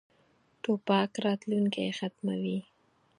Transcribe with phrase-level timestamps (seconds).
[0.63, 2.57] توپک راتلونکی ختموي.